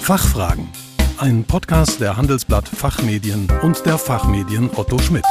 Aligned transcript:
Fachfragen. 0.00 0.68
Ein 1.18 1.44
Podcast 1.44 2.00
der 2.00 2.16
Handelsblatt 2.16 2.66
Fachmedien 2.66 3.46
und 3.62 3.84
der 3.86 3.98
Fachmedien 3.98 4.68
Otto 4.74 4.98
Schmidt. 4.98 5.24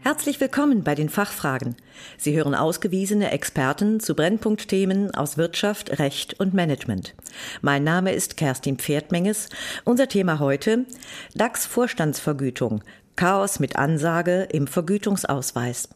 Herzlich 0.00 0.40
willkommen 0.40 0.82
bei 0.82 0.94
den 0.94 1.08
Fachfragen. 1.08 1.76
Sie 2.16 2.36
hören 2.36 2.54
ausgewiesene 2.54 3.30
Experten 3.30 4.00
zu 4.00 4.14
Brennpunktthemen 4.14 5.14
aus 5.14 5.36
Wirtschaft, 5.36 5.98
Recht 5.98 6.38
und 6.40 6.54
Management. 6.54 7.14
Mein 7.60 7.84
Name 7.84 8.12
ist 8.12 8.36
Kerstin 8.36 8.78
Pferdmenges. 8.78 9.48
Unser 9.84 10.08
Thema 10.08 10.38
heute 10.38 10.86
DAX 11.34 11.66
Vorstandsvergütung. 11.66 12.82
Chaos 13.16 13.60
mit 13.60 13.76
Ansage 13.76 14.48
im 14.50 14.66
Vergütungsausweis. 14.66 15.88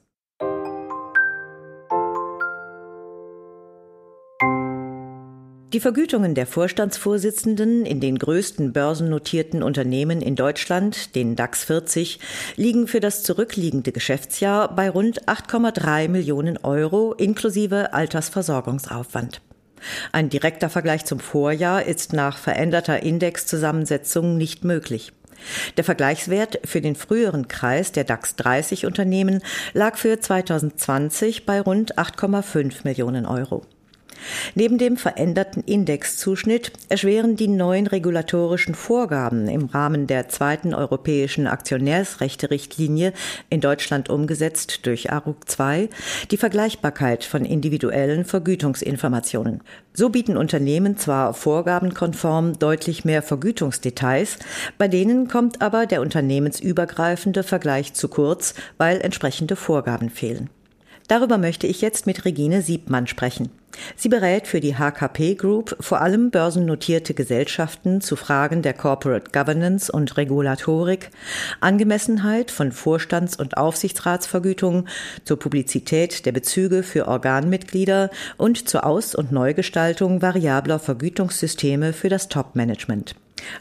Die 5.73 5.80
Vergütungen 5.80 6.34
der 6.34 6.47
Vorstandsvorsitzenden 6.47 7.84
in 7.84 8.01
den 8.01 8.19
größten 8.19 8.73
börsennotierten 8.73 9.62
Unternehmen 9.62 10.23
in 10.23 10.37
Deutschland, 10.37 11.15
den 11.15 11.37
DAX 11.37 11.65
40, 11.65 12.20
liegen 12.55 12.87
für 12.87 13.01
das 13.01 13.25
zurückliegende 13.25 13.92
Geschäftsjahr 13.92 14.75
bei 14.75 14.89
rund 14.89 15.27
8,3 15.27 16.09
Millionen 16.09 16.56
Euro 16.59 17.12
inklusive 17.14 17.92
Altersversorgungsaufwand. 17.92 19.41
Ein 20.12 20.30
direkter 20.30 20.70
Vergleich 20.70 21.05
zum 21.05 21.19
Vorjahr 21.19 21.84
ist 21.84 22.12
nach 22.12 22.39
veränderter 22.39 23.03
Indexzusammensetzung 23.03 24.37
nicht 24.37 24.64
möglich. 24.64 25.12
Der 25.77 25.85
Vergleichswert 25.85 26.61
für 26.65 26.81
den 26.81 26.97
früheren 26.97 27.49
Kreis 27.49 27.93
der 27.93 28.05
DAX 28.05 28.37
30 28.37 28.87
Unternehmen 28.87 29.43
lag 29.73 29.97
für 29.97 30.19
2020 30.19 31.47
bei 31.47 31.61
rund 31.61 31.98
8,5 31.98 32.81
Millionen 32.84 33.27
Euro. 33.27 33.62
Neben 34.55 34.78
dem 34.78 34.97
veränderten 34.97 35.62
Indexzuschnitt 35.64 36.72
erschweren 36.89 37.36
die 37.36 37.48
neuen 37.48 37.86
regulatorischen 37.86 38.75
Vorgaben 38.75 39.48
im 39.48 39.67
Rahmen 39.67 40.06
der 40.06 40.28
zweiten 40.28 40.75
europäischen 40.75 41.47
Aktionärsrechte-Richtlinie 41.47 43.12
in 43.50 43.61
Deutschland 43.61 44.09
umgesetzt 44.09 44.87
durch 44.87 45.12
ARUG 45.12 45.39
II 45.59 45.89
die 46.31 46.37
Vergleichbarkeit 46.37 47.25
von 47.25 47.44
individuellen 47.44 48.25
Vergütungsinformationen. 48.25 49.62
So 49.92 50.11
bieten 50.11 50.37
Unternehmen 50.37 50.97
zwar 50.97 51.34
vorgabenkonform 51.34 52.59
deutlich 52.59 53.05
mehr 53.05 53.22
Vergütungsdetails, 53.22 54.39
bei 54.78 54.89
denen 54.89 55.28
kommt 55.28 55.62
aber 55.62 55.87
der 55.87 56.00
unternehmensübergreifende 56.00 57.42
Vergleich 57.42 57.94
zu 57.94 58.09
kurz, 58.09 58.55
weil 58.78 59.00
entsprechende 59.00 59.56
Vorgaben 59.56 60.11
fehlen. 60.11 60.50
Darüber 61.09 61.39
möchte 61.39 61.67
ich 61.67 61.81
jetzt 61.81 62.07
mit 62.07 62.25
Regine 62.25 62.62
Siebmann 62.62 63.07
sprechen. 63.07 63.51
Sie 63.95 64.09
berät 64.09 64.47
für 64.47 64.61
die 64.61 64.77
HKP 64.77 65.35
Group 65.35 65.77
vor 65.81 66.01
allem 66.01 66.31
börsennotierte 66.31 67.15
Gesellschaften 67.15 68.01
zu 68.01 68.17
Fragen 68.17 68.62
der 68.62 68.73
Corporate 68.73 69.31
Governance 69.31 69.93
und 69.93 70.17
Regulatorik, 70.17 71.11
Angemessenheit 71.61 72.51
von 72.51 72.73
Vorstands- 72.73 73.37
und 73.37 73.57
Aufsichtsratsvergütungen, 73.57 74.89
zur 75.25 75.39
Publizität 75.39 76.27
der 76.27 76.33
Bezüge 76.33 76.83
für 76.83 77.07
Organmitglieder 77.07 78.11
und 78.37 78.69
zur 78.69 78.84
Aus- 78.84 79.15
und 79.15 79.31
Neugestaltung 79.31 80.23
variabler 80.23 80.79
Vergütungssysteme 80.79 81.93
für 81.93 82.09
das 82.09 82.29
Top-Management. 82.29 83.15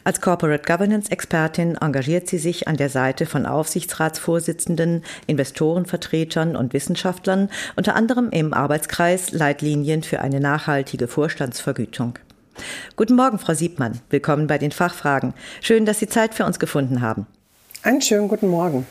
Als 0.04 0.20
Corporate 0.20 0.64
Governance 0.64 1.10
Expertin 1.10 1.76
engagiert 1.76 2.28
sie 2.28 2.38
sich 2.38 2.68
an 2.68 2.76
der 2.76 2.88
Seite 2.88 3.26
von 3.26 3.46
Aufsichtsratsvorsitzenden, 3.46 5.02
Investorenvertretern 5.26 6.56
und 6.56 6.72
Wissenschaftlern, 6.72 7.50
unter 7.76 7.94
anderem 7.94 8.30
im 8.30 8.54
Arbeitskreis 8.54 9.32
Leitlinien 9.32 10.02
für 10.02 10.20
eine 10.20 10.40
nachhaltige 10.40 11.08
Vorstandsvergütung. 11.08 12.18
Guten 12.96 13.16
Morgen, 13.16 13.38
Frau 13.38 13.54
Siebmann. 13.54 14.00
Willkommen 14.10 14.46
bei 14.46 14.58
den 14.58 14.72
Fachfragen. 14.72 15.34
Schön, 15.60 15.84
dass 15.84 15.98
Sie 15.98 16.08
Zeit 16.08 16.34
für 16.34 16.44
uns 16.44 16.58
gefunden 16.58 17.00
haben. 17.02 17.26
Einen 17.82 18.00
schönen 18.00 18.28
guten 18.28 18.48
Morgen. 18.48 18.86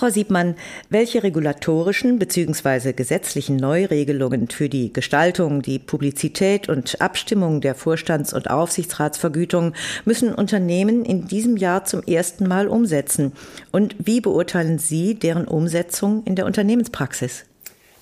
Frau 0.00 0.08
Siebmann, 0.08 0.54
welche 0.88 1.22
regulatorischen 1.22 2.18
bzw. 2.18 2.94
gesetzlichen 2.94 3.56
Neuregelungen 3.56 4.48
für 4.48 4.70
die 4.70 4.94
Gestaltung, 4.94 5.60
die 5.60 5.78
Publizität 5.78 6.70
und 6.70 7.02
Abstimmung 7.02 7.60
der 7.60 7.74
Vorstands- 7.74 8.32
und 8.32 8.48
Aufsichtsratsvergütung 8.48 9.74
müssen 10.06 10.34
Unternehmen 10.34 11.04
in 11.04 11.28
diesem 11.28 11.58
Jahr 11.58 11.84
zum 11.84 12.02
ersten 12.04 12.48
Mal 12.48 12.68
umsetzen? 12.68 13.32
Und 13.72 13.94
wie 13.98 14.22
beurteilen 14.22 14.78
Sie 14.78 15.16
deren 15.16 15.46
Umsetzung 15.46 16.22
in 16.24 16.34
der 16.34 16.46
Unternehmenspraxis? 16.46 17.44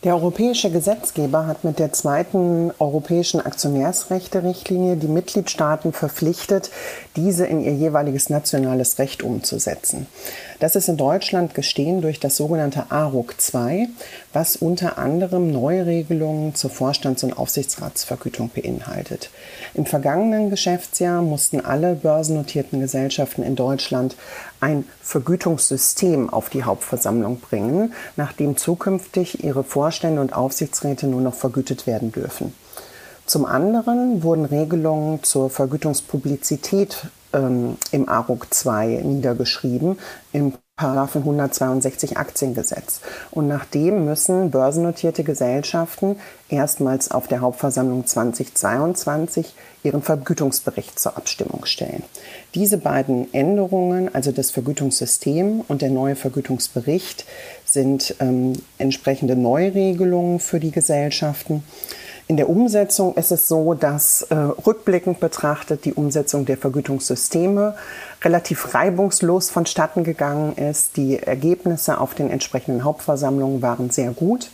Der 0.05 0.15
europäische 0.15 0.71
Gesetzgeber 0.71 1.49
hat 1.49 1.65
mit 1.65 1.81
der 1.81 1.93
zweiten 1.93 2.71
europäischen 2.79 3.41
Aktionärsrechte-Richtlinie 3.41 4.95
die 4.95 5.09
Mitgliedstaaten 5.09 5.93
verpflichtet, 5.93 6.71
diese 7.17 7.47
in 7.47 7.61
ihr 7.61 7.73
jeweiliges 7.73 8.31
nationales 8.31 9.01
Recht 9.01 9.25
umzusetzen. 9.25 10.07
Das 10.61 10.75
ist 10.75 10.89
in 10.89 10.97
Deutschland 10.97 11.55
gestehen 11.55 12.01
durch 12.01 12.19
das 12.19 12.37
sogenannte 12.37 12.91
ARUG 12.91 13.35
II, 13.55 13.89
was 14.33 14.57
unter 14.57 14.99
anderem 14.99 15.53
Neuregelungen 15.53 16.57
zur 16.57 16.71
Vorstands- 16.71 17.23
und 17.23 17.39
Aufsichtsratsvergütung 17.39 18.51
beinhaltet. 18.53 19.31
Im 19.75 19.87
vergangenen 19.87 20.51
Geschäftsjahr 20.51 21.23
mussten 21.23 21.61
alle 21.61 21.95
börsennotierten 21.95 22.81
Gesellschaften 22.81 23.45
in 23.45 23.55
Deutschland 23.55 24.17
ein 24.61 24.85
Vergütungssystem 25.01 26.29
auf 26.29 26.51
die 26.51 26.65
Hauptversammlung 26.65 27.39
bringen, 27.39 27.93
nachdem 28.17 28.57
zukünftig 28.57 29.45
ihre 29.45 29.63
Vorstände 29.63 30.21
und 30.21 30.33
Aufsichtsräte 30.33 31.07
nur 31.07 31.21
noch 31.21 31.35
vergütet 31.35 31.87
werden 31.87 32.11
dürfen. 32.11 32.53
Zum 33.27 33.45
anderen 33.45 34.23
wurden 34.23 34.47
Regelungen 34.47 35.23
zur 35.23 35.51
Vergütungspublizität 35.51 37.09
ähm, 37.33 37.77
im 37.93 38.09
ARUG 38.09 38.47
II 38.65 39.03
niedergeschrieben, 39.05 39.99
im 40.33 40.55
Paragraphen 40.79 41.23
162 41.23 42.17
Aktiengesetz. 42.17 43.01
Und 43.33 43.49
nachdem 43.49 44.05
müssen 44.05 44.53
börsennotierte 44.53 45.25
Gesellschaften 45.25 46.17
erstmals 46.49 47.11
auf 47.11 47.27
der 47.27 47.41
Hauptversammlung 47.41 48.07
2022 48.07 49.55
ihren 49.83 50.03
Vergütungsbericht 50.03 50.99
zur 50.99 51.17
Abstimmung 51.17 51.65
stellen. 51.65 52.05
Diese 52.55 52.79
beiden 52.79 53.33
Änderungen, 53.35 54.15
also 54.15 54.31
das 54.31 54.53
Vergütungssystem 54.53 55.63
und 55.67 55.83
der 55.83 55.91
neue 55.91 56.15
Vergütungsbericht, 56.15 57.25
sind 57.65 58.15
ähm, 58.21 58.53
entsprechende 58.79 59.35
Neuregelungen 59.35 60.39
für 60.39 60.61
die 60.61 60.71
Gesellschaften. 60.71 61.65
In 62.29 62.37
der 62.37 62.51
Umsetzung 62.51 63.15
ist 63.15 63.33
es 63.33 63.49
so, 63.49 63.73
dass 63.73 64.21
äh, 64.21 64.35
rückblickend 64.35 65.19
betrachtet 65.19 65.87
die 65.87 65.95
Umsetzung 65.95 66.45
der 66.45 66.59
Vergütungssysteme 66.59 67.75
relativ 68.23 68.75
reibungslos 68.75 69.49
vonstatten 69.49 70.05
gegangen 70.05 70.55
ist. 70.57 70.99
Die 70.99 71.19
Ergebnisse 71.19 71.99
auf 71.99 72.15
den 72.15 72.29
entsprechenden 72.29 72.85
Hauptversammlungen 72.85 73.63
waren 73.63 73.89
sehr 73.89 74.11
gut. 74.11 74.51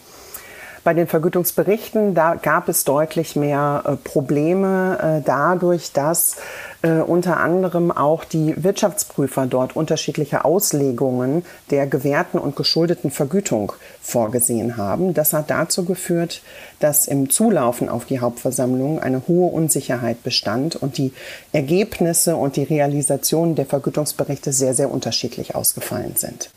Bei 0.84 0.92
den 0.92 1.06
Vergütungsberichten, 1.06 2.14
da 2.14 2.34
gab 2.34 2.68
es 2.68 2.84
deutlich 2.84 3.36
mehr 3.36 3.82
äh, 3.86 3.96
Probleme 3.96 4.98
äh, 5.00 5.22
dadurch, 5.24 5.92
dass 5.92 6.36
äh, 6.82 7.00
unter 7.00 7.38
anderem 7.38 7.90
auch 7.90 8.24
die 8.24 8.62
Wirtschaftsprüfer 8.62 9.46
dort 9.46 9.76
unterschiedliche 9.76 10.44
Auslegungen 10.44 11.46
der 11.70 11.86
gewährten 11.86 12.38
und 12.38 12.54
geschuldeten 12.54 13.10
Vergütung 13.10 13.72
vorgesehen 14.02 14.76
haben. 14.76 15.14
Das 15.14 15.32
hat 15.32 15.48
dazu 15.48 15.86
geführt, 15.86 16.42
dass 16.80 17.06
im 17.06 17.30
Zulaufen 17.30 17.88
auf 17.88 18.04
die 18.04 18.20
Hauptversammlung 18.20 19.00
eine 19.00 19.26
hohe 19.26 19.50
Unsicherheit 19.50 20.22
bestand 20.22 20.76
und 20.76 20.98
die 20.98 21.14
Ergebnisse 21.52 22.36
und 22.36 22.56
die 22.56 22.64
Realisation 22.64 23.54
der 23.54 23.64
Vergütungsberichte 23.64 24.52
sehr, 24.52 24.74
sehr 24.74 24.90
unterschiedlich 24.90 25.54
ausgefallen 25.54 26.16
sind. 26.16 26.50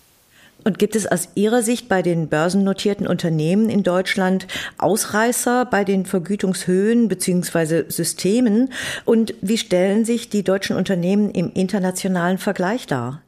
Und 0.67 0.79
gibt 0.79 0.97
es 0.97 1.07
aus 1.07 1.29
Ihrer 1.35 1.63
Sicht 1.63 1.87
bei 1.87 2.01
den 2.01 2.27
börsennotierten 2.27 3.07
Unternehmen 3.07 3.69
in 3.69 3.83
Deutschland 3.83 4.47
Ausreißer 4.77 5.63
bei 5.63 5.85
den 5.85 6.05
Vergütungshöhen 6.05 7.07
bzw. 7.07 7.85
Systemen? 7.87 8.73
Und 9.05 9.33
wie 9.39 9.57
stellen 9.57 10.03
sich 10.03 10.27
die 10.27 10.43
deutschen 10.43 10.75
Unternehmen 10.75 11.31
im 11.31 11.53
internationalen 11.53 12.37
Vergleich 12.37 12.85
dar? 12.85 13.21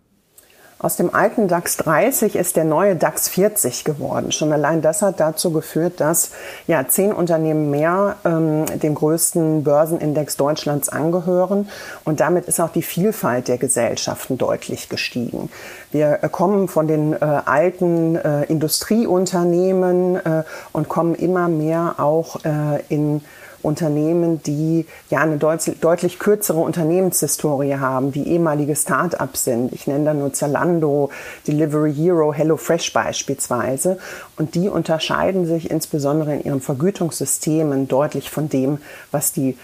Aus 0.82 0.96
dem 0.96 1.14
alten 1.14 1.50
DAX 1.50 1.76
30 1.76 2.38
ist 2.38 2.56
der 2.56 2.64
neue 2.64 2.96
DAX 2.96 3.28
40 3.28 3.84
geworden. 3.84 4.32
Schon 4.32 4.54
allein 4.54 4.82
das 4.82 5.02
hat 5.02 5.20
dazu 5.20 5.52
geführt, 5.52 6.00
dass 6.00 6.32
ja 6.68 6.88
zehn 6.88 7.12
Unternehmen 7.12 7.70
mehr 7.70 8.16
ähm, 8.24 8.66
dem 8.80 8.96
größten 8.96 9.66
Börsenindex 9.66 10.38
Deutschlands 10.38 10.88
angehören 10.88 11.68
und 12.06 12.22
damit 12.22 12.46
ist 12.46 12.62
auch 12.62 12.70
die 12.70 12.82
Vielfalt 12.82 13.50
der 13.50 13.58
Gesellschaften 13.58 14.38
deutlich 14.38 14.88
gestiegen. 14.88 15.50
Wir 15.92 16.20
äh, 16.22 16.30
kommen 16.30 16.70
von 16.70 16.88
den 16.88 17.12
äh, 17.12 17.26
alten 17.26 18.16
äh, 18.16 18.44
Industrieunternehmen 18.46 20.16
äh, 20.16 20.44
und 20.72 20.88
kommen 20.88 21.14
immer 21.14 21.50
mehr 21.50 21.96
auch 21.98 22.46
äh, 22.46 22.82
in 22.88 23.20
Unternehmen, 23.62 24.42
die 24.44 24.86
ja 25.10 25.20
eine 25.20 25.38
deut 25.38 25.62
deutlich 25.82 26.20
kürzere 26.20 26.60
Unternehmenshistorie 26.60 27.76
haben, 27.76 28.12
die 28.12 28.28
ehemalige 28.28 28.76
Start-ups 28.76 29.44
sind. 29.44 29.74
Ich 29.74 29.88
nenne 29.88 30.06
da 30.06 30.14
nur 30.14 30.34
Zalando, 30.34 31.10
Delivery 31.48 31.94
Hero, 31.94 32.34
HelloFresh 32.34 32.94
beispielsweise. 32.94 33.98
Und 34.38 34.56
die 34.56 34.70
unterscheiden 34.70 35.46
sich 35.46 35.70
insbesondere 35.70 36.36
in 36.36 36.44
ihren 36.44 36.62
Vergütungssystemen 36.62 37.88
deutlich 37.88 38.30
von 38.30 38.50
dem, 38.50 38.80
was 39.12 39.34
die 39.34 39.58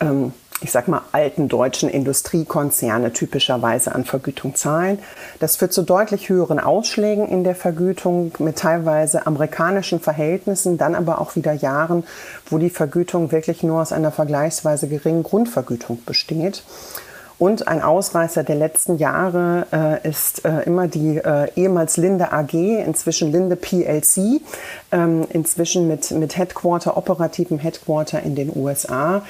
ähm, 0.00 0.32
ich 0.62 0.70
sag 0.70 0.88
mal, 0.88 1.02
alten 1.12 1.48
deutschen 1.48 1.88
Industriekonzerne 1.88 3.12
typischerweise 3.12 3.94
an 3.94 4.04
Vergütung 4.04 4.54
zahlen. 4.54 4.98
Das 5.40 5.56
führt 5.56 5.72
zu 5.72 5.82
deutlich 5.82 6.28
höheren 6.28 6.60
Ausschlägen 6.60 7.28
in 7.28 7.44
der 7.44 7.54
Vergütung 7.54 8.32
mit 8.38 8.58
teilweise 8.58 9.26
amerikanischen 9.26 10.00
Verhältnissen, 10.00 10.78
dann 10.78 10.94
aber 10.94 11.20
auch 11.20 11.36
wieder 11.36 11.52
Jahren, 11.52 12.04
wo 12.46 12.58
die 12.58 12.70
Vergütung 12.70 13.32
wirklich 13.32 13.62
nur 13.62 13.82
aus 13.82 13.92
einer 13.92 14.12
vergleichsweise 14.12 14.88
geringen 14.88 15.22
Grundvergütung 15.22 15.98
besteht. 16.06 16.62
Und 17.42 17.66
ein 17.66 17.82
Ausreißer 17.82 18.44
der 18.44 18.54
letzten 18.54 18.98
Jahre 18.98 19.66
äh, 19.72 20.08
ist 20.08 20.44
äh, 20.44 20.60
immer 20.60 20.86
die 20.86 21.16
äh, 21.16 21.48
ehemals 21.56 21.96
Linde 21.96 22.30
AG, 22.30 22.54
inzwischen 22.54 23.32
Linde 23.32 23.56
PLC, 23.56 24.40
ähm, 24.92 25.26
inzwischen 25.28 25.88
mit, 25.88 26.08
mit 26.12 26.36
Headquarter, 26.36 26.96
operativem 26.96 27.58
Headquarter 27.58 28.22
in 28.22 28.36
den 28.36 28.52
USA, 28.54 29.22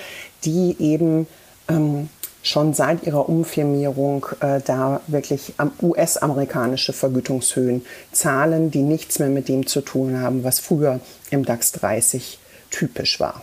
die 0.44 0.76
eben 0.78 1.26
ähm, 1.68 2.08
schon 2.42 2.74
seit 2.74 3.04
ihrer 3.04 3.28
Umfirmierung 3.28 4.26
äh, 4.40 4.60
da 4.64 5.00
wirklich 5.06 5.54
US-amerikanische 5.80 6.92
Vergütungshöhen 6.92 7.84
zahlen, 8.10 8.70
die 8.70 8.82
nichts 8.82 9.18
mehr 9.18 9.28
mit 9.28 9.48
dem 9.48 9.66
zu 9.66 9.80
tun 9.80 10.20
haben, 10.20 10.44
was 10.44 10.58
früher 10.58 11.00
im 11.30 11.44
DAX 11.44 11.72
30 11.72 12.38
typisch 12.70 13.20
war. 13.20 13.42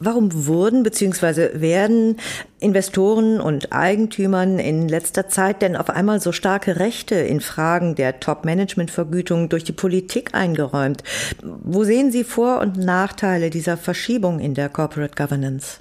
Warum 0.00 0.46
wurden 0.46 0.82
bzw. 0.82 1.60
werden 1.60 2.16
Investoren 2.58 3.40
und 3.40 3.72
Eigentümern 3.72 4.58
in 4.58 4.88
letzter 4.88 5.28
Zeit 5.28 5.62
denn 5.62 5.76
auf 5.76 5.88
einmal 5.88 6.20
so 6.20 6.32
starke 6.32 6.80
Rechte 6.80 7.14
in 7.14 7.40
Fragen 7.40 7.94
der 7.94 8.18
Top-Management-Vergütung 8.20 9.48
durch 9.48 9.64
die 9.64 9.72
Politik 9.72 10.34
eingeräumt? 10.34 11.04
Wo 11.42 11.84
sehen 11.84 12.10
Sie 12.10 12.24
Vor- 12.24 12.60
und 12.60 12.76
Nachteile 12.76 13.50
dieser 13.50 13.76
Verschiebung 13.76 14.40
in 14.40 14.54
der 14.54 14.68
Corporate 14.68 15.14
Governance? 15.14 15.78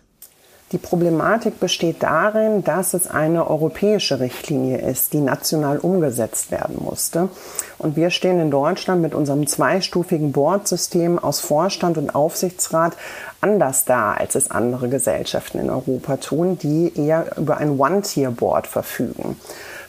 Die 0.74 0.80
Problematik 0.80 1.60
besteht 1.60 2.02
darin, 2.02 2.64
dass 2.64 2.96
es 2.96 3.08
eine 3.08 3.48
europäische 3.48 4.20
Richtlinie 4.20 4.80
ist, 4.80 5.14
die 5.14 5.20
national 5.20 5.78
umgesetzt 5.78 6.50
werden 6.50 6.78
musste. 6.84 7.30
Und 7.78 7.96
wir 7.96 8.10
stehen 8.10 8.40
in 8.40 8.50
Deutschland 8.50 9.00
mit 9.00 9.14
unserem 9.14 9.46
zweistufigen 9.46 10.32
Boardsystem 10.32 11.20
aus 11.20 11.42
Vorstand 11.42 12.00
und 12.00 12.16
Aufsichtsrat 12.16 12.94
anders 13.40 13.86
da, 13.86 14.14
als 14.14 14.34
es 14.34 14.50
andere 14.50 14.90
Gesellschaften 14.90 15.60
in 15.60 15.70
Europa 15.70 16.18
tun, 16.18 16.58
die 16.58 16.92
eher 16.96 17.38
über 17.38 17.58
ein 17.58 17.80
One-Tier-Board 17.80 18.66
verfügen. 18.66 19.38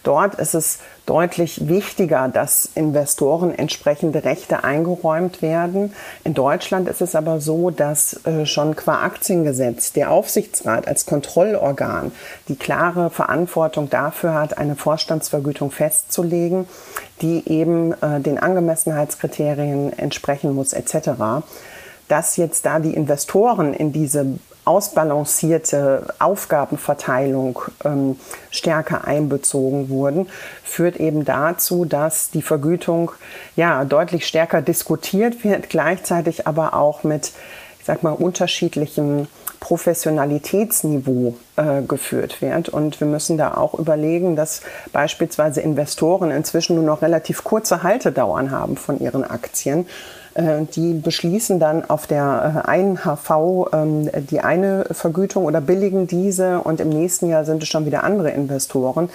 Dort 0.04 0.36
ist 0.36 0.54
es 0.54 0.78
deutlich 1.06 1.66
wichtiger, 1.68 2.28
dass 2.28 2.68
Investoren 2.74 3.52
entsprechende 3.52 4.24
Rechte 4.24 4.62
eingeräumt 4.62 5.42
werden. 5.42 5.94
In 6.22 6.34
Deutschland 6.34 6.88
ist 6.88 7.00
es 7.00 7.16
aber 7.16 7.40
so, 7.40 7.70
dass 7.70 8.24
äh, 8.26 8.46
schon 8.46 8.76
qua 8.76 9.02
Aktiengesetz 9.02 9.92
der 9.92 10.10
Aufsichtsrat 10.10 10.86
als 10.86 11.06
Kontrollorgan 11.06 12.12
die 12.48 12.56
klare 12.56 13.10
Verantwortung 13.10 13.90
dafür 13.90 14.34
hat, 14.34 14.58
eine 14.58 14.76
Vorstandsvergütung 14.76 15.70
festzulegen, 15.70 16.68
die 17.22 17.48
eben 17.48 17.92
äh, 18.02 18.20
den 18.20 18.38
Angemessenheitskriterien 18.38 19.98
entsprechen 19.98 20.54
muss 20.54 20.72
etc 20.72 21.42
dass 22.06 22.36
jetzt 22.36 22.66
da 22.66 22.80
die 22.80 22.92
Investoren 22.92 23.72
in 23.72 23.90
diese 23.90 24.38
ausbalancierte 24.64 26.06
Aufgabenverteilung 26.18 27.60
ähm, 27.84 28.18
stärker 28.50 29.06
einbezogen 29.06 29.88
wurden, 29.88 30.28
führt 30.62 30.96
eben 30.96 31.24
dazu, 31.24 31.84
dass 31.84 32.30
die 32.30 32.42
Vergütung 32.42 33.12
ja 33.56 33.84
deutlich 33.84 34.26
stärker 34.26 34.62
diskutiert 34.62 35.44
wird, 35.44 35.68
gleichzeitig 35.68 36.46
aber 36.46 36.74
auch 36.74 37.04
mit, 37.04 37.32
ich 37.78 37.84
sag 37.84 38.02
mal, 38.02 38.12
unterschiedlichem 38.12 39.26
Professionalitätsniveau 39.64 41.36
äh, 41.56 41.80
geführt 41.82 42.42
wird. 42.42 42.68
Und 42.68 43.00
wir 43.00 43.06
müssen 43.06 43.38
da 43.38 43.54
auch 43.54 43.72
überlegen, 43.72 44.36
dass 44.36 44.60
beispielsweise 44.92 45.62
Investoren 45.62 46.30
inzwischen 46.30 46.76
nur 46.76 46.84
noch 46.84 47.00
relativ 47.00 47.44
kurze 47.44 47.82
Haltedauern 47.82 48.50
haben 48.50 48.76
von 48.76 49.00
ihren 49.00 49.24
Aktien 49.24 49.86
die 50.36 50.94
beschließen 50.94 51.60
dann 51.60 51.88
auf 51.88 52.06
der 52.06 52.64
äh, 52.64 52.68
einen 52.68 52.98
HV 53.04 53.68
ähm, 53.72 54.10
die 54.30 54.40
eine 54.40 54.84
Vergütung 54.90 55.44
oder 55.44 55.60
billigen 55.60 56.06
diese 56.06 56.60
und 56.60 56.80
im 56.80 56.88
nächsten 56.88 57.28
Jahr 57.28 57.44
sind 57.44 57.62
es 57.62 57.68
schon 57.68 57.86
wieder 57.86 58.02
andere 58.02 58.30
Investoren, 58.30 59.10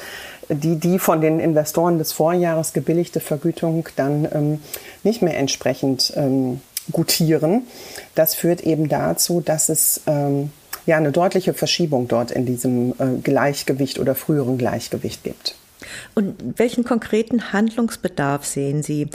die 0.48 0.77
die 0.77 0.98
von 0.98 1.19
den 1.21 1.39
Investoren 1.39 1.98
des 1.98 2.13
Vorjahres 2.13 2.74
gebilligte 2.74 3.19
Vergütung 3.19 3.88
dann 3.95 4.27
ähm, 4.33 4.62
nicht 5.04 5.21
mehr 5.21 5.38
entsprechend 5.38 6.13
ähm, 6.16 6.62
gutieren. 6.92 7.63
Das 8.16 8.33
führt 8.33 8.62
eben 8.62 8.89
dazu, 8.89 9.42
dass 9.42 9.69
es 9.69 10.01
ja 10.89 10.98
eine 10.98 11.12
deutliche 11.12 11.54
Verschiebung 11.54 12.07
dort 12.07 12.31
in 12.31 12.45
diesem 12.45 12.92
äh, 12.94 13.19
Gleichgewicht 13.24 14.00
oder 14.00 14.16
früheren 14.16 14.57
Gleichgewicht 14.57 15.24
gibt. 15.24 15.56
Und 16.16 16.60
welchen 16.60 16.84
konkreten 16.84 17.54
Handlungsbedarf 17.54 18.46
sehen 18.46 18.84
Sie? 18.84 19.10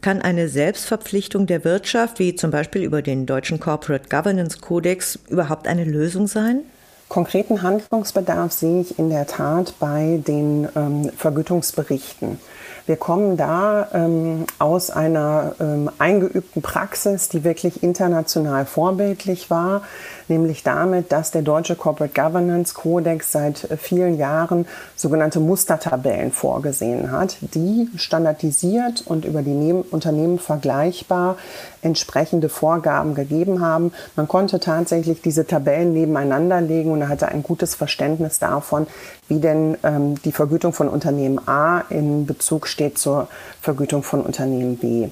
Kann 0.00 0.22
eine 0.22 0.48
Selbstverpflichtung 0.48 1.46
der 1.46 1.64
Wirtschaft, 1.64 2.18
wie 2.18 2.34
zum 2.34 2.50
Beispiel 2.50 2.82
über 2.82 3.02
den 3.02 3.26
deutschen 3.26 3.60
Corporate 3.60 4.08
Governance 4.08 4.58
Codex, 4.60 5.18
überhaupt 5.28 5.66
eine 5.66 5.84
Lösung 5.84 6.26
sein? 6.26 6.60
Konkreten 7.08 7.62
Handlungsbedarf 7.62 8.52
sehe 8.52 8.80
ich 8.80 8.98
in 8.98 9.10
der 9.10 9.26
Tat 9.26 9.74
bei 9.78 10.20
den 10.26 10.68
ähm, 10.74 11.10
Vergütungsberichten. 11.16 12.38
Wir 12.86 12.96
kommen 12.96 13.38
da 13.38 13.88
ähm, 13.94 14.44
aus 14.58 14.90
einer 14.90 15.54
ähm, 15.58 15.90
eingeübten 15.98 16.60
Praxis, 16.60 17.30
die 17.30 17.42
wirklich 17.42 17.82
international 17.82 18.66
vorbildlich 18.66 19.48
war, 19.48 19.82
nämlich 20.28 20.62
damit, 20.64 21.10
dass 21.10 21.30
der 21.30 21.40
deutsche 21.40 21.76
Corporate 21.76 22.12
Governance 22.12 22.74
Codex 22.74 23.32
seit 23.32 23.70
äh, 23.70 23.78
vielen 23.78 24.18
Jahren 24.18 24.66
sogenannte 24.96 25.40
Mustertabellen 25.40 26.30
vorgesehen 26.30 27.10
hat, 27.10 27.38
die 27.40 27.88
standardisiert 27.96 29.02
und 29.06 29.24
über 29.24 29.40
die 29.40 29.54
Neben 29.54 29.80
Unternehmen 29.80 30.38
vergleichbar 30.38 31.36
entsprechende 31.80 32.50
Vorgaben 32.50 33.14
gegeben 33.14 33.62
haben. 33.62 33.92
Man 34.14 34.28
konnte 34.28 34.60
tatsächlich 34.60 35.22
diese 35.22 35.46
Tabellen 35.46 35.94
nebeneinander 35.94 36.60
legen 36.60 36.90
und 36.90 37.08
hatte 37.08 37.28
ein 37.28 37.42
gutes 37.42 37.74
Verständnis 37.74 38.38
davon, 38.38 38.86
wie 39.28 39.40
denn 39.40 39.76
ähm, 39.82 40.20
die 40.22 40.32
Vergütung 40.32 40.72
von 40.72 40.88
Unternehmen 40.88 41.40
A 41.48 41.80
in 41.88 42.26
Bezug 42.26 42.66
steht 42.66 42.98
zur 42.98 43.28
Vergütung 43.60 44.02
von 44.02 44.20
Unternehmen 44.20 44.76
B. 44.76 45.08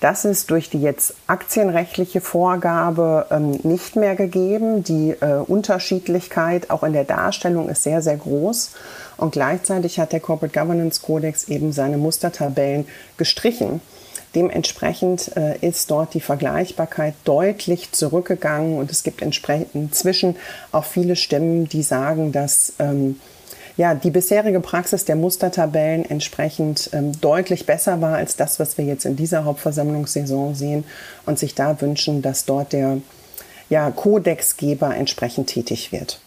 Das 0.00 0.24
ist 0.24 0.50
durch 0.50 0.68
die 0.68 0.82
jetzt 0.82 1.14
aktienrechtliche 1.26 2.20
Vorgabe 2.20 3.26
ähm, 3.30 3.58
nicht 3.62 3.96
mehr 3.96 4.16
gegeben. 4.16 4.84
Die 4.84 5.10
äh, 5.10 5.40
Unterschiedlichkeit 5.46 6.70
auch 6.70 6.82
in 6.82 6.92
der 6.92 7.04
Darstellung 7.04 7.68
ist 7.68 7.84
sehr, 7.84 8.02
sehr 8.02 8.16
groß. 8.16 8.72
Und 9.16 9.32
gleichzeitig 9.32 9.98
hat 9.98 10.12
der 10.12 10.20
Corporate 10.20 10.58
Governance 10.58 11.00
Codex 11.00 11.48
eben 11.48 11.72
seine 11.72 11.96
Mustertabellen 11.96 12.86
gestrichen. 13.16 13.80
Dementsprechend 14.34 15.36
äh, 15.36 15.56
ist 15.60 15.90
dort 15.90 16.12
die 16.12 16.20
Vergleichbarkeit 16.20 17.14
deutlich 17.24 17.92
zurückgegangen 17.92 18.78
und 18.78 18.90
es 18.90 19.04
gibt 19.04 19.22
inzwischen 19.22 20.36
auch 20.72 20.84
viele 20.84 21.14
Stimmen, 21.14 21.68
die 21.68 21.84
sagen, 21.84 22.32
dass 22.32 22.74
ähm, 22.80 23.20
ja, 23.76 23.94
die 23.94 24.10
bisherige 24.10 24.60
Praxis 24.60 25.04
der 25.04 25.16
Mustertabellen 25.16 26.04
entsprechend 26.04 26.90
ähm, 26.92 27.12
deutlich 27.20 27.66
besser 27.66 28.00
war 28.00 28.16
als 28.16 28.36
das, 28.36 28.60
was 28.60 28.78
wir 28.78 28.84
jetzt 28.84 29.04
in 29.04 29.16
dieser 29.16 29.44
Hauptversammlungssaison 29.44 30.54
sehen 30.54 30.84
und 31.26 31.38
sich 31.38 31.54
da 31.54 31.80
wünschen, 31.80 32.22
dass 32.22 32.44
dort 32.44 32.72
der 32.72 32.98
ja, 33.68 33.90
Kodexgeber 33.90 34.94
entsprechend 34.94 35.48
tätig 35.48 35.90
wird. 35.90 36.20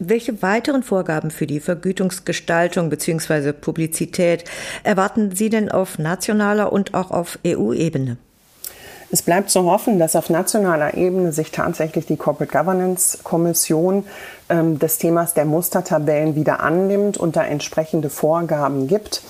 Welche 0.00 0.42
weiteren 0.42 0.82
Vorgaben 0.82 1.30
für 1.30 1.46
die 1.46 1.60
Vergütungsgestaltung 1.60 2.88
bzw. 2.88 3.52
Publizität 3.52 4.44
erwarten 4.84 5.34
Sie 5.34 5.50
denn 5.50 5.70
auf 5.70 5.98
nationaler 5.98 6.72
und 6.72 6.94
auch 6.94 7.10
auf 7.10 7.38
EU-Ebene? 7.44 8.16
Es 9.10 9.22
bleibt 9.22 9.48
zu 9.48 9.64
hoffen, 9.64 9.98
dass 9.98 10.16
auf 10.16 10.28
nationaler 10.28 10.94
Ebene 10.94 11.32
sich 11.32 11.50
tatsächlich 11.50 12.04
die 12.04 12.18
Corporate 12.18 12.52
Governance 12.52 13.18
Kommission 13.22 14.04
ähm, 14.50 14.78
des 14.78 14.98
Themas 14.98 15.32
der 15.32 15.46
Mustertabellen 15.46 16.34
wieder 16.34 16.60
annimmt 16.60 17.16
und 17.16 17.36
da 17.36 17.44
entsprechende 17.44 18.10
Vorgaben 18.10 18.86
gibt. 18.86 19.22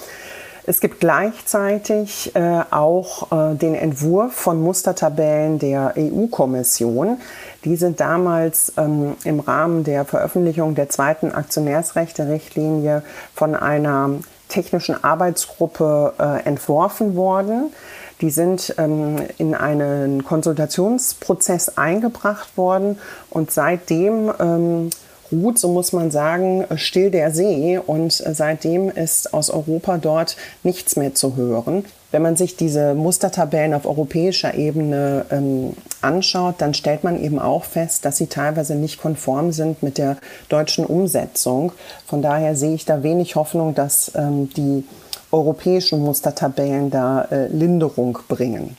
Es 0.67 0.81
gibt 0.81 1.01
gleichzeitig 1.01 2.35
äh, 2.35 2.61
auch 2.71 3.33
äh, 3.33 3.55
den 3.55 3.75
Entwurf 3.75 4.35
von 4.35 4.61
Mustertabellen 4.61 5.59
der 5.59 5.95
EU-Kommission. 5.97 7.19
Die 7.65 7.77
sind 7.77 8.01
damals 8.01 8.75
ähm, 8.77 9.17
im 9.25 9.41
Rahmen 9.41 9.85
der 9.85 10.05
Veröffentlichung 10.05 10.75
der 10.75 10.89
zweiten 10.91 11.33
Aktionärsrechte-Richtlinie 11.33 13.03
von 13.33 13.55
einer 13.55 14.11
technischen 14.49 15.03
Arbeitsgruppe 15.03 16.15
äh, 16.19 16.47
entworfen 16.47 17.17
worden. 17.17 17.73
Die 18.21 18.31
sind 18.31 18.75
ähm, 18.79 19.17
in 19.39 19.55
einen 19.55 20.25
Konsultationsprozess 20.25 21.77
eingebracht 21.77 22.57
worden 22.57 22.99
und 23.31 23.51
seitdem 23.51 24.33
ähm, 24.41 24.91
ruht, 25.31 25.59
so 25.59 25.69
muss 25.69 25.93
man 25.93 26.11
sagen, 26.11 26.65
still 26.77 27.11
der 27.11 27.31
See 27.33 27.79
und 27.79 28.13
seitdem 28.13 28.91
ist 28.91 29.35
aus 29.35 29.51
Europa 29.51 29.99
dort 29.99 30.37
nichts 30.63 30.97
mehr 30.97 31.15
zu 31.15 31.37
hören. 31.37 31.85
Wenn 32.11 32.23
man 32.23 32.37
sich 32.37 32.57
diese 32.57 32.95
Mustertabellen 32.95 33.75
auf 33.75 33.85
europäischer 33.85 34.55
Ebene 34.55 35.27
ähm, 35.31 35.75
anschaut, 36.01 36.55
dann 36.59 36.73
stellt 36.73 37.05
man 37.05 37.23
eben 37.23 37.39
auch 37.39 37.65
fest, 37.65 38.07
dass 38.07 38.17
sie 38.17 38.29
teilweise 38.29 38.75
nicht 38.75 39.01
konform 39.01 39.53
sind 39.53 39.83
mit 39.83 39.99
der 39.99 40.17
deutschen 40.49 40.87
Umsetzung. 40.87 41.73
Von 42.07 42.23
daher 42.23 42.57
sehe 42.57 42.75
ich 42.75 42.87
da 42.87 43.03
wenig 43.03 43.37
Hoffnung, 43.37 43.75
dass 43.75 44.13
ähm, 44.15 44.49
die 44.57 44.85
europäischen 45.31 46.01
Mustertabellen 46.01 46.91
da 46.91 47.23
äh, 47.25 47.49
Linderung 47.49 48.19
bringen. 48.29 48.77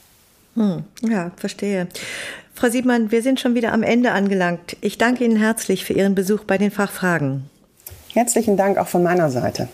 Hm, 0.55 0.83
ja, 1.01 1.31
verstehe. 1.37 1.87
Frau 2.53 2.69
Siebmann, 2.69 3.11
wir 3.11 3.21
sind 3.21 3.39
schon 3.39 3.55
wieder 3.55 3.71
am 3.71 3.83
Ende 3.83 4.11
angelangt. 4.11 4.75
Ich 4.81 4.97
danke 4.97 5.23
Ihnen 5.23 5.37
herzlich 5.37 5.85
für 5.85 5.93
Ihren 5.93 6.15
Besuch 6.15 6.43
bei 6.43 6.57
den 6.57 6.71
Fachfragen. 6.71 7.49
Herzlichen 8.13 8.57
Dank 8.57 8.77
auch 8.77 8.87
von 8.87 9.03
meiner 9.03 9.29
Seite. 9.29 9.69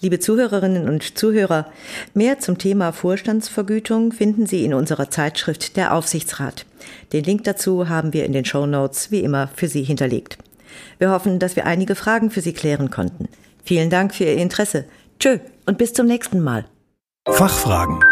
Liebe 0.00 0.18
Zuhörerinnen 0.18 0.88
und 0.88 1.18
Zuhörer, 1.18 1.66
mehr 2.14 2.38
zum 2.38 2.56
Thema 2.56 2.92
Vorstandsvergütung 2.92 4.12
finden 4.12 4.46
Sie 4.46 4.64
in 4.64 4.72
unserer 4.72 5.10
Zeitschrift 5.10 5.76
Der 5.76 5.94
Aufsichtsrat. 5.94 6.64
Den 7.12 7.24
Link 7.24 7.44
dazu 7.44 7.90
haben 7.90 8.14
wir 8.14 8.24
in 8.24 8.32
den 8.32 8.46
Show 8.46 8.64
Notes 8.64 9.10
wie 9.10 9.20
immer 9.20 9.48
für 9.54 9.68
Sie 9.68 9.82
hinterlegt. 9.82 10.38
Wir 10.98 11.10
hoffen, 11.10 11.38
dass 11.38 11.56
wir 11.56 11.66
einige 11.66 11.94
Fragen 11.96 12.30
für 12.30 12.40
Sie 12.40 12.54
klären 12.54 12.90
konnten. 12.90 13.28
Vielen 13.62 13.90
Dank 13.90 14.14
für 14.14 14.24
Ihr 14.24 14.36
Interesse. 14.36 14.86
Tschö 15.20 15.38
und 15.66 15.76
bis 15.76 15.92
zum 15.92 16.06
nächsten 16.06 16.40
Mal. 16.40 16.64
Fachfragen. 17.28 18.02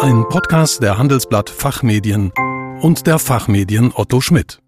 Ein 0.00 0.24
Podcast 0.28 0.80
der 0.80 0.96
Handelsblatt 0.96 1.50
Fachmedien 1.50 2.32
und 2.80 3.08
der 3.08 3.18
Fachmedien 3.18 3.92
Otto 3.92 4.20
Schmidt. 4.20 4.62